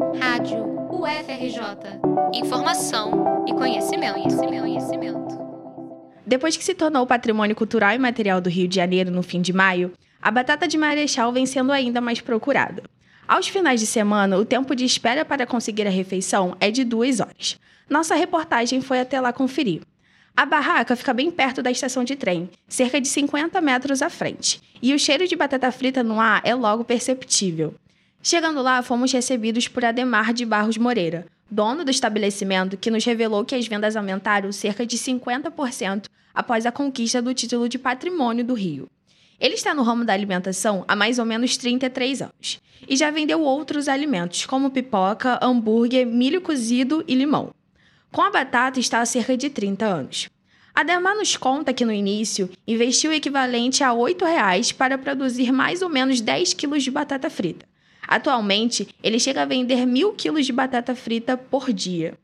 [0.00, 2.00] Rádio UFRJ.
[2.32, 5.38] Informação e conhecimento, conhecimento, conhecimento.
[6.26, 9.52] Depois que se tornou patrimônio cultural e material do Rio de Janeiro no fim de
[9.52, 9.92] maio,
[10.22, 12.82] a batata de marechal vem sendo ainda mais procurada.
[13.28, 17.20] Aos finais de semana, o tempo de espera para conseguir a refeição é de duas
[17.20, 17.58] horas.
[17.88, 19.82] Nossa reportagem foi até lá conferir.
[20.34, 24.62] A barraca fica bem perto da estação de trem, cerca de 50 metros à frente,
[24.80, 27.74] e o cheiro de batata frita no ar é logo perceptível.
[28.22, 33.46] Chegando lá, fomos recebidos por Ademar de Barros Moreira, dono do estabelecimento, que nos revelou
[33.46, 36.04] que as vendas aumentaram cerca de 50%
[36.34, 38.88] após a conquista do título de patrimônio do Rio.
[39.40, 43.40] Ele está no ramo da alimentação há mais ou menos 33 anos e já vendeu
[43.40, 47.54] outros alimentos, como pipoca, hambúrguer, milho cozido e limão.
[48.12, 50.28] Com a batata está há cerca de 30 anos.
[50.74, 55.80] Ademar nos conta que no início investiu o equivalente a R$ 8,00 para produzir mais
[55.80, 57.69] ou menos 10 quilos de batata frita.
[58.10, 62.14] Atualmente, ele chega a vender mil quilos de batata frita por dia.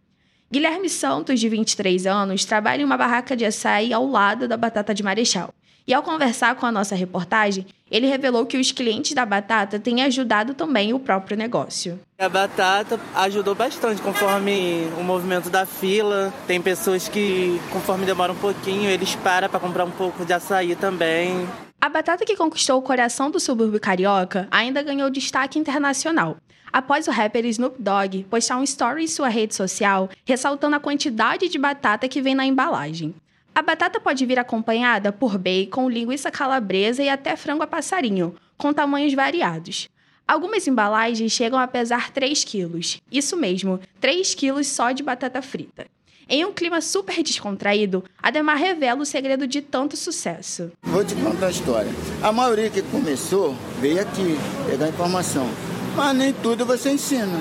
[0.50, 4.92] Guilherme Santos, de 23 anos, trabalha em uma barraca de açaí ao lado da Batata
[4.92, 5.54] de Marechal.
[5.86, 10.02] E ao conversar com a nossa reportagem, ele revelou que os clientes da batata têm
[10.02, 12.00] ajudado também o próprio negócio.
[12.18, 16.34] A batata ajudou bastante conforme o movimento da fila.
[16.48, 20.74] Tem pessoas que, conforme demora um pouquinho, eles param para comprar um pouco de açaí
[20.74, 21.46] também.
[21.80, 26.38] A batata que conquistou o coração do subúrbio carioca ainda ganhou destaque internacional
[26.72, 31.48] após o rapper Snoop Dogg postar um story em sua rede social ressaltando a quantidade
[31.48, 33.14] de batata que vem na embalagem.
[33.54, 38.72] A batata pode vir acompanhada por bacon, linguiça calabresa e até frango a passarinho, com
[38.72, 39.88] tamanhos variados.
[40.28, 43.00] Algumas embalagens chegam a pesar 3 quilos.
[43.10, 45.86] Isso mesmo, 3 quilos só de batata frita.
[46.28, 50.72] Em um clima super descontraído, Ademar revela o segredo de tanto sucesso.
[50.82, 51.90] Vou te contar a história.
[52.20, 54.36] A maioria que começou veio aqui
[54.68, 55.48] pegar informação.
[55.94, 57.38] Mas nem tudo você ensina.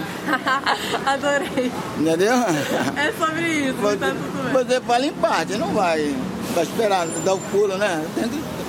[1.04, 1.72] Adorei.
[2.00, 2.36] Entendeu?
[2.96, 4.54] É sobre isso, você, tá tudo bem.
[4.54, 6.16] Você fala em parte, não vai,
[6.54, 8.06] vai esperar dar o pulo, né?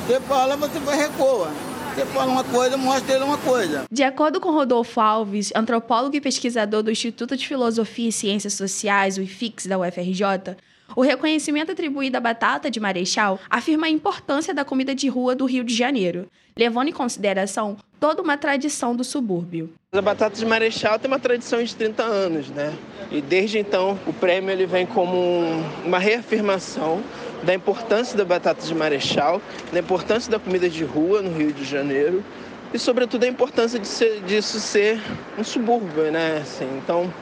[0.06, 1.50] Você fala, você vai recua.
[1.97, 3.87] Você fala uma coisa, mostra ele uma coisa.
[3.91, 9.17] De acordo com Rodolfo Alves, antropólogo e pesquisador do Instituto de Filosofia e Ciências Sociais,
[9.17, 10.59] o IFIX, da UFRJ,
[10.95, 15.47] o reconhecimento atribuído à batata de Marechal afirma a importância da comida de rua do
[15.47, 19.73] Rio de Janeiro, levando em consideração toda uma tradição do subúrbio.
[19.93, 22.73] A batata de Marechal tem uma tradição de 30 anos, né?
[23.11, 27.03] E desde então o prêmio ele vem como um, uma reafirmação
[27.43, 29.41] da importância da batata de Marechal,
[29.73, 32.23] da importância da comida de rua no Rio de Janeiro
[32.75, 35.01] e sobretudo a importância de ser, disso ser
[35.39, 36.41] um subúrbio, né?
[36.43, 37.12] Assim, então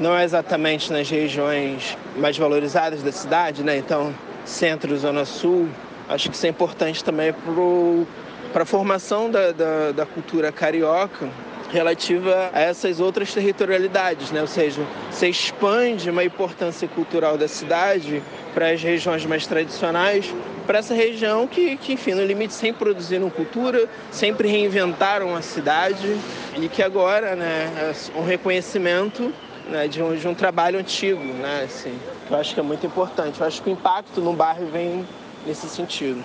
[0.00, 3.76] não é exatamente nas regiões mais valorizadas da cidade, né?
[3.76, 4.12] Então,
[4.44, 5.68] centro, zona sul,
[6.08, 7.52] acho que isso é importante também para
[8.62, 11.28] a formação da, da, da cultura carioca
[11.70, 14.40] relativa a essas outras territorialidades, né?
[14.40, 18.22] ou seja, você expande uma importância cultural da cidade
[18.54, 20.32] para as regiões mais tradicionais,
[20.66, 26.16] para essa região que, que, enfim, no limite sempre produziram cultura, sempre reinventaram a cidade
[26.56, 29.32] e que agora, né, é um reconhecimento
[29.68, 32.86] né, de, um, de um trabalho antigo, né, assim, que eu acho que é muito
[32.86, 33.40] importante.
[33.40, 35.04] Eu acho que o impacto no bairro vem
[35.44, 36.22] nesse sentido.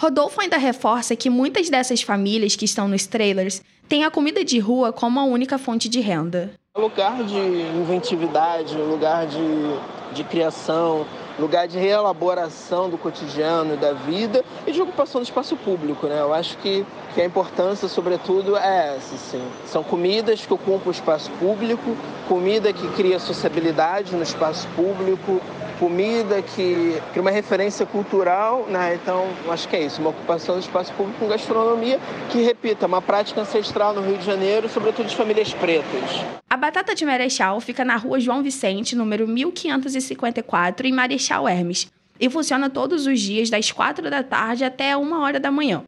[0.00, 4.60] Rodolfo ainda reforça que muitas dessas famílias que estão nos trailers têm a comida de
[4.60, 6.52] rua como a única fonte de renda.
[6.76, 11.04] É lugar de inventividade, lugar de, de criação,
[11.38, 16.20] lugar de reelaboração do cotidiano, da vida e de ocupação do espaço público, né?
[16.20, 16.84] Eu acho que,
[17.14, 19.42] que a importância, sobretudo, é essa, sim.
[19.66, 21.96] São comidas que ocupam o espaço público,
[22.28, 25.40] comida que cria sociabilidade no espaço público,
[25.78, 28.98] comida que cria uma referência cultural, né?
[29.00, 32.00] Então, acho que é isso, uma ocupação do espaço público com gastronomia
[32.30, 36.24] que, repita, é uma prática ancestral no Rio de Janeiro, sobretudo de famílias pretas.
[36.58, 41.88] A batata de Marechal fica na rua João Vicente, número 1554, em Marechal Hermes,
[42.18, 45.84] e funciona todos os dias das 4 da tarde até 1 hora da manhã.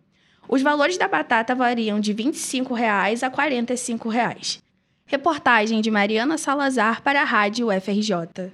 [0.48, 4.62] Os valores da batata variam de 25 reais a 45 reais.
[5.06, 8.53] Reportagem de Mariana Salazar para a Rádio UFRJ.